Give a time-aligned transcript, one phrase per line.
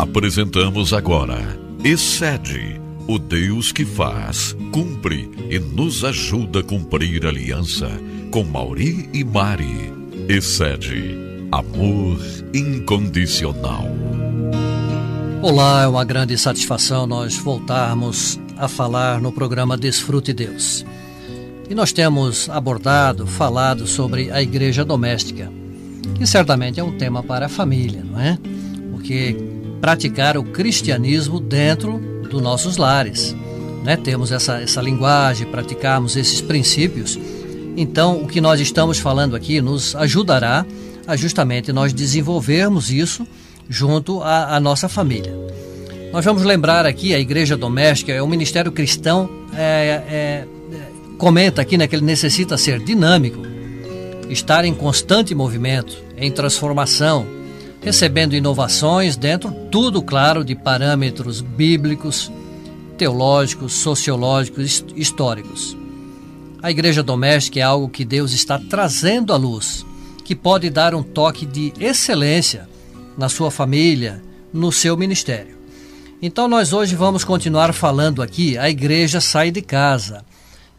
[0.00, 7.86] Apresentamos agora Excede, o Deus que faz, cumpre e nos ajuda a cumprir aliança
[8.30, 9.92] com Mauri e Mari.
[10.26, 11.18] Excede,
[11.52, 12.18] amor
[12.54, 13.84] incondicional.
[15.42, 20.82] Olá, é uma grande satisfação nós voltarmos a falar no programa Desfrute Deus.
[21.68, 25.52] E nós temos abordado, falado sobre a igreja doméstica,
[26.14, 28.38] que certamente é um tema para a família, não é?
[28.92, 29.49] Porque
[29.80, 31.98] praticar o cristianismo dentro
[32.28, 33.34] dos nossos lares,
[33.84, 33.96] né?
[33.96, 37.18] Temos essa, essa linguagem, praticamos esses princípios.
[37.76, 40.66] Então, o que nós estamos falando aqui nos ajudará
[41.06, 43.26] a justamente nós desenvolvermos isso
[43.68, 45.34] junto à, à nossa família.
[46.12, 50.44] Nós vamos lembrar aqui, a igreja doméstica é um ministério cristão, é, é,
[51.16, 53.40] comenta aqui né, que ele necessita ser dinâmico,
[54.28, 57.26] estar em constante movimento, em transformação,
[57.80, 62.30] recebendo inovações dentro, tudo claro, de parâmetros bíblicos,
[62.98, 65.76] teológicos, sociológicos, históricos.
[66.62, 69.86] A igreja doméstica é algo que Deus está trazendo à luz,
[70.24, 72.68] que pode dar um toque de excelência
[73.16, 75.58] na sua família, no seu ministério.
[76.20, 80.22] Então nós hoje vamos continuar falando aqui a igreja sai de casa,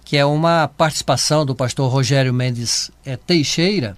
[0.05, 3.97] que é uma participação do pastor Rogério Mendes é, Teixeira.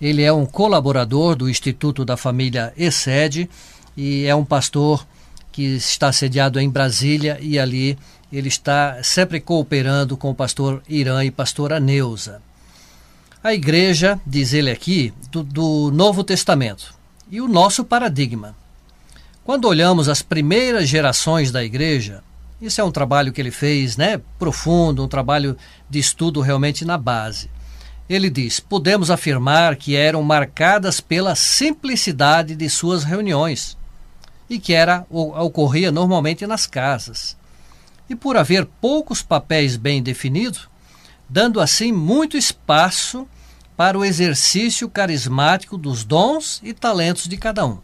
[0.00, 3.50] Ele é um colaborador do Instituto da Família ESED
[3.96, 5.06] e é um pastor
[5.52, 7.98] que está sediado em Brasília e ali
[8.32, 12.40] ele está sempre cooperando com o pastor Irã e pastora Neuza.
[13.42, 16.94] A igreja, diz ele aqui, do, do Novo Testamento
[17.30, 18.54] e o nosso paradigma.
[19.44, 22.22] Quando olhamos as primeiras gerações da igreja,
[22.60, 25.56] isso é um trabalho que ele fez, né, profundo, um trabalho
[25.88, 27.50] de estudo realmente na base.
[28.10, 33.78] Ele diz: podemos afirmar que eram marcadas pela simplicidade de suas reuniões
[34.48, 37.36] e que era ocorria normalmente nas casas.
[38.08, 40.68] E por haver poucos papéis bem definidos,
[41.28, 43.28] dando assim muito espaço
[43.76, 47.78] para o exercício carismático dos dons e talentos de cada um.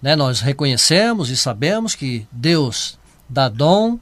[0.00, 2.96] Né, nós reconhecemos e sabemos que Deus
[3.28, 3.98] dá dom,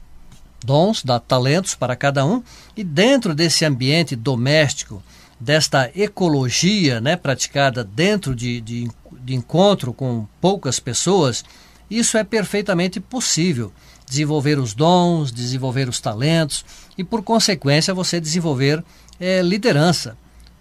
[0.63, 2.41] dons, dá talentos para cada um,
[2.75, 5.01] e dentro desse ambiente doméstico,
[5.39, 11.45] desta ecologia né, praticada dentro de, de, de encontro com poucas pessoas,
[11.89, 13.71] isso é perfeitamente possível.
[14.05, 16.65] Desenvolver os dons, desenvolver os talentos
[16.97, 18.83] e, por consequência, você desenvolver
[19.19, 20.17] é, liderança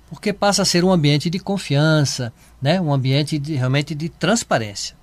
[0.08, 2.80] porque passa a ser um ambiente de confiança, né?
[2.80, 4.96] um ambiente de, realmente de transparência.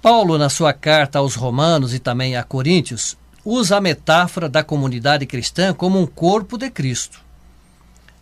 [0.00, 3.16] Paulo, na sua carta aos Romanos e também a Coríntios,
[3.48, 7.20] usa a metáfora da comunidade cristã como um corpo de Cristo.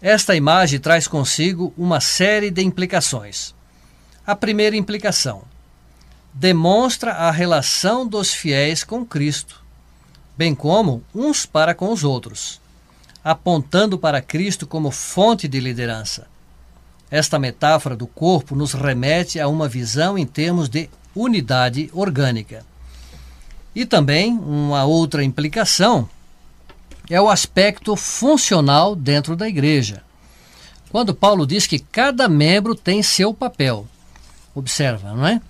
[0.00, 3.54] Esta imagem traz consigo uma série de implicações.
[4.26, 5.42] A primeira implicação
[6.32, 9.64] demonstra a relação dos fiéis com Cristo,
[10.36, 12.60] bem como uns para com os outros
[13.26, 16.28] apontando para Cristo como fonte de liderança.
[17.10, 22.64] Esta metáfora do corpo nos remete a uma visão em termos de unidade orgânica.
[23.76, 26.08] E também uma outra implicação
[27.10, 30.02] é o aspecto funcional dentro da igreja.
[30.90, 33.86] Quando Paulo diz que cada membro tem seu papel.
[34.54, 35.42] Observa, não é?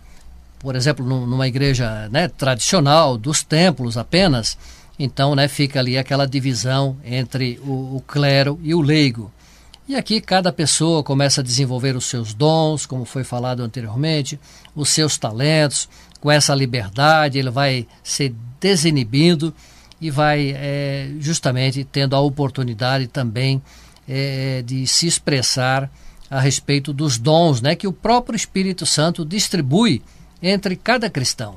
[0.58, 4.58] Por exemplo, numa igreja né, tradicional, dos templos apenas,
[4.98, 9.30] então, né, fica ali aquela divisão entre o, o clero e o leigo.
[9.88, 14.40] E aqui cada pessoa começa a desenvolver os seus dons, como foi falado anteriormente,
[14.74, 15.88] os seus talentos.
[16.20, 19.54] Com essa liberdade, ele vai se desinibindo
[20.00, 23.62] e vai é, justamente tendo a oportunidade também
[24.08, 25.90] é, de se expressar
[26.30, 30.02] a respeito dos dons né, que o próprio Espírito Santo distribui
[30.42, 31.56] entre cada cristão,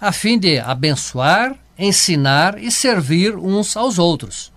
[0.00, 4.52] a fim de abençoar ensinar e servir uns aos outros.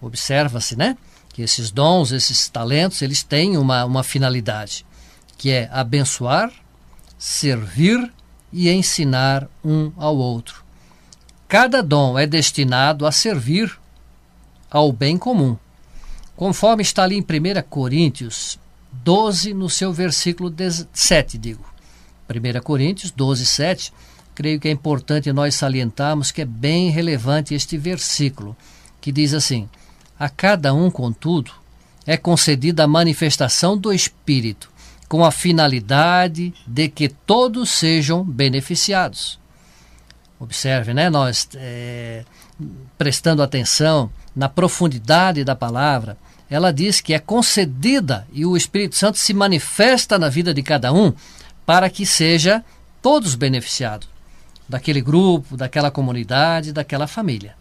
[0.00, 0.96] Observa-se, né?
[1.32, 4.84] Que esses dons, esses talentos, eles têm uma, uma finalidade,
[5.38, 6.52] que é abençoar,
[7.18, 8.12] servir
[8.56, 10.64] e ensinar um ao outro.
[11.46, 13.78] Cada dom é destinado a servir
[14.70, 15.58] ao bem comum.
[16.34, 18.58] Conforme está ali em 1 Coríntios
[18.90, 20.50] 12, no seu versículo
[20.90, 21.64] 7, digo.
[22.30, 23.92] 1 Coríntios 12, 7
[24.34, 28.56] creio que é importante nós salientarmos que é bem relevante este versículo,
[29.02, 29.68] que diz assim:
[30.18, 31.52] A cada um, contudo,
[32.06, 34.70] é concedida a manifestação do Espírito,
[35.08, 39.38] com a finalidade de que todos sejam beneficiados.
[40.38, 41.08] Observe, né?
[41.08, 42.24] Nós é,
[42.98, 46.16] prestando atenção na profundidade da palavra,
[46.48, 50.92] ela diz que é concedida e o Espírito Santo se manifesta na vida de cada
[50.92, 51.12] um
[51.64, 52.64] para que seja
[53.02, 54.08] todos beneficiados
[54.68, 57.54] daquele grupo, daquela comunidade, daquela família.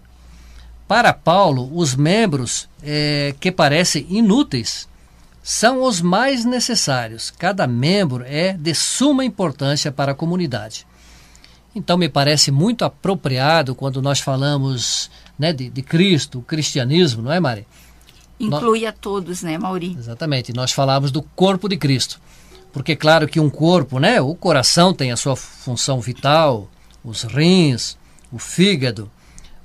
[0.87, 4.87] Para Paulo, os membros é, que parecem inúteis
[5.47, 7.29] são os mais necessários.
[7.29, 10.87] Cada membro é de suma importância para a comunidade.
[11.75, 17.31] Então, me parece muito apropriado quando nós falamos né, de, de Cristo, o cristianismo, não
[17.31, 17.67] é, Mari?
[18.39, 19.95] Inclui a todos, né, Mauri?
[19.95, 20.51] Exatamente.
[20.51, 22.19] Nós falamos do corpo de Cristo.
[22.73, 26.67] Porque, claro que um corpo, né, o coração tem a sua função vital,
[27.03, 27.95] os rins,
[28.31, 29.11] o fígado,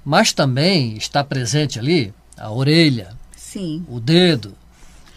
[0.05, 3.83] mas também está presente ali a orelha, Sim.
[3.88, 4.55] o dedo,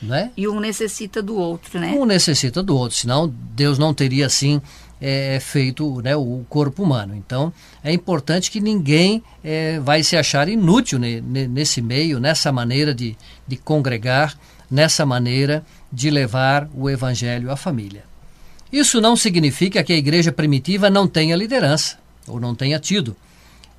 [0.03, 0.31] né?
[0.35, 1.94] E um necessita do outro, né?
[1.97, 4.61] Um necessita do outro, senão Deus não teria assim
[5.01, 7.13] é, feito né, o corpo humano.
[7.15, 7.51] Então
[7.83, 12.95] é importante que ninguém é, vai se achar inútil ne, ne, nesse meio, nessa maneira
[12.95, 14.38] de, de congregar,
[14.71, 18.03] nessa maneira de levar o evangelho à família.
[18.71, 21.97] Isso não significa que a igreja primitiva não tenha liderança,
[22.27, 23.15] ou não tenha tido.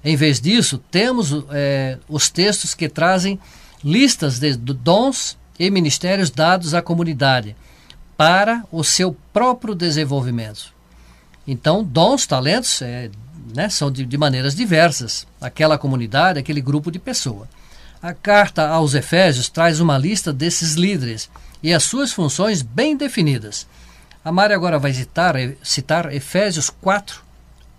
[0.04, 3.40] Em vez disso, temos é, os textos que trazem
[3.82, 7.56] listas de dons e ministérios dados à comunidade
[8.16, 10.72] para o seu próprio desenvolvimento.
[11.46, 13.10] Então, dons, talentos, é,
[13.54, 15.26] né, são de, de, maneiras diversas.
[15.40, 17.48] Aquela comunidade, aquele grupo de pessoa.
[18.02, 21.30] A carta aos Efésios traz uma lista desses líderes
[21.62, 23.66] e as suas funções bem definidas.
[24.24, 27.22] A Mari agora vai citar, citar Efésios 4,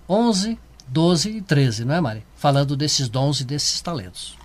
[0.07, 2.23] 11, 12 e 13, não é, Mari?
[2.35, 4.37] Falando desses dons e desses talentos.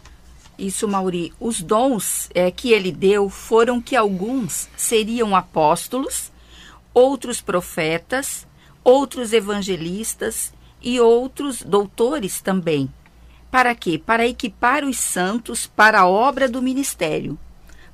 [0.60, 1.32] Isso, Mauri.
[1.40, 6.30] Os dons é, que ele deu foram que alguns seriam apóstolos,
[6.92, 8.46] outros profetas,
[8.84, 10.52] outros evangelistas
[10.82, 12.92] e outros doutores também.
[13.50, 13.96] Para quê?
[13.98, 17.38] Para equipar os santos para a obra do ministério,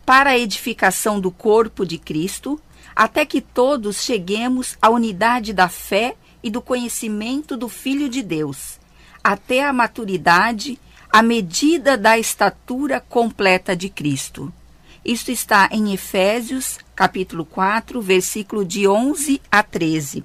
[0.05, 2.61] para a edificação do corpo de Cristo,
[2.97, 8.81] até que todos cheguemos à unidade da fé e do conhecimento do Filho de Deus,
[9.23, 10.81] até a maturidade
[11.11, 14.53] a medida da estatura completa de Cristo.
[15.05, 20.25] Isto está em Efésios, capítulo 4, versículo de 11 a 13.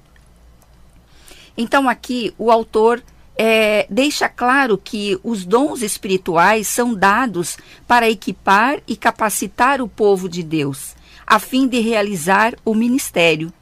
[1.56, 3.02] Então, aqui o autor
[3.36, 7.56] é, deixa claro que os dons espirituais são dados
[7.86, 10.94] para equipar e capacitar o povo de Deus,
[11.26, 13.52] a fim de realizar o ministério.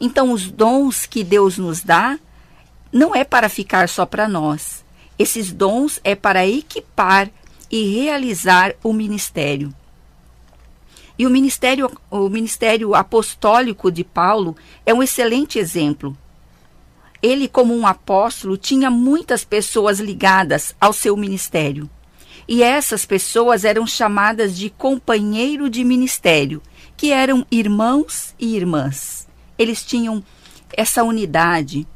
[0.00, 2.18] Então, os dons que Deus nos dá
[2.92, 4.84] não é para ficar só para nós,
[5.20, 7.30] esses dons é para equipar
[7.70, 9.70] e realizar o ministério.
[11.18, 14.56] E o ministério, o ministério apostólico de Paulo
[14.86, 16.16] é um excelente exemplo.
[17.22, 21.90] Ele, como um apóstolo, tinha muitas pessoas ligadas ao seu ministério.
[22.48, 26.62] E essas pessoas eram chamadas de companheiro de ministério,
[26.96, 29.28] que eram irmãos e irmãs.
[29.58, 30.24] Eles tinham
[30.74, 31.86] essa unidade,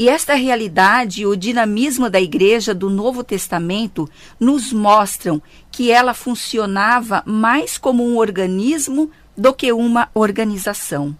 [0.00, 4.08] e esta realidade e o dinamismo da igreja do Novo Testamento
[4.40, 11.14] nos mostram que ela funcionava mais como um organismo do que uma organização.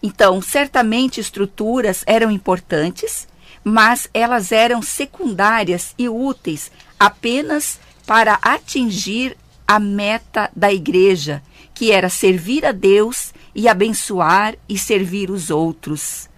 [0.00, 3.26] Então, certamente estruturas eram importantes,
[3.64, 9.36] mas elas eram secundárias e úteis apenas para atingir
[9.66, 11.42] a meta da igreja,
[11.74, 16.32] que era servir a Deus e abençoar e servir os outros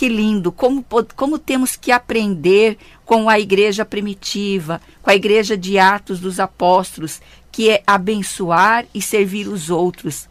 [0.00, 0.82] que lindo, como,
[1.14, 7.20] como temos que aprender com a igreja primitiva, com a igreja de Atos dos Apóstolos,
[7.52, 10.26] que é abençoar e servir os outros.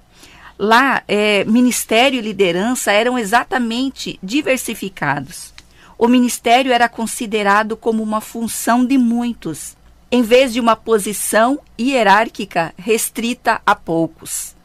[0.58, 5.54] Lá, é, ministério e liderança eram exatamente diversificados.
[6.00, 9.78] O ministério era considerado como uma função de muitos,
[10.12, 14.56] em vez de uma posição hierárquica restrita a poucos.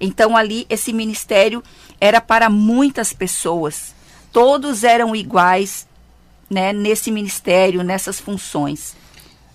[0.00, 1.64] Então, ali, esse ministério
[2.00, 4.00] era para muitas pessoas
[4.32, 5.86] todos eram iguais
[6.50, 8.94] né, nesse ministério, nessas funções.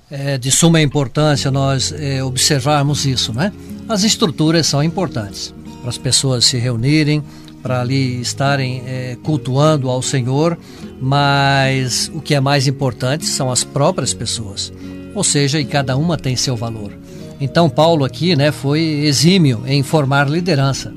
[0.09, 3.51] É de suma importância nós é, observarmos isso, né?
[3.89, 7.21] As estruturas são importantes para as pessoas se reunirem,
[7.61, 10.57] para ali estarem é, cultuando ao Senhor,
[11.01, 14.71] mas o que é mais importante são as próprias pessoas,
[15.13, 16.93] ou seja, e cada uma tem seu valor.
[17.39, 20.93] Então Paulo aqui, né, foi exímio em formar liderança.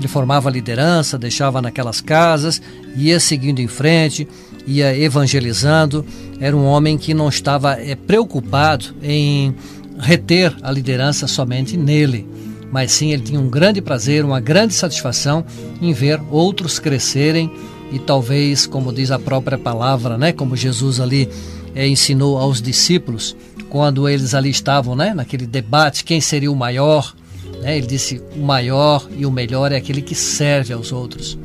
[0.00, 2.60] Ele formava liderança, deixava naquelas casas,
[2.96, 4.26] ia seguindo em frente,
[4.66, 6.06] ia evangelizando.
[6.40, 9.54] Era um homem que não estava é, preocupado em
[9.98, 12.26] reter a liderança somente nele,
[12.72, 15.44] mas sim ele tinha um grande prazer, uma grande satisfação
[15.82, 17.52] em ver outros crescerem
[17.92, 21.28] e talvez, como diz a própria palavra, né, como Jesus ali
[21.74, 23.36] é, ensinou aos discípulos,
[23.68, 27.14] quando eles ali estavam, né, naquele debate, quem seria o maior,
[27.60, 27.76] né?
[27.76, 31.38] Ele disse: o maior e o melhor é aquele que serve aos outros.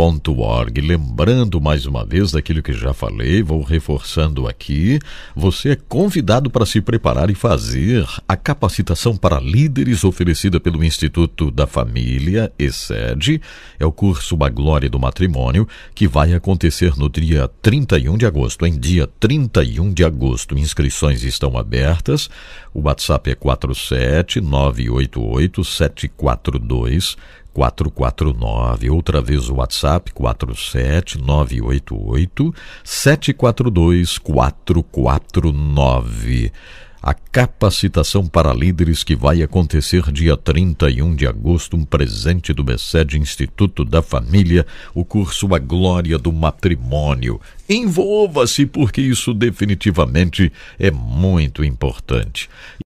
[0.00, 0.80] Org.
[0.80, 5.00] Lembrando mais uma vez daquilo que já falei, vou reforçando aqui,
[5.34, 11.50] você é convidado para se preparar e fazer a capacitação para líderes oferecida pelo Instituto
[11.50, 13.40] da Família, ESED,
[13.78, 18.64] é o curso A Glória do Matrimônio, que vai acontecer no dia 31 de agosto,
[18.64, 20.56] em dia 31 de agosto.
[20.56, 22.30] Inscrições estão abertas.
[22.72, 27.16] O WhatsApp é 47 988 742
[27.52, 28.90] 449.
[28.90, 36.52] Outra vez o WhatsApp 47988 742 449.
[37.00, 43.16] A capacitação para líderes que vai acontecer dia 31 de agosto, um presente do BESED
[43.16, 47.40] Instituto da Família, o curso A Glória do Matrimônio.
[47.68, 52.50] Envolva-se, porque isso definitivamente é muito importante.